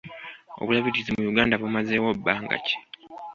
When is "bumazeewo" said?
1.61-2.09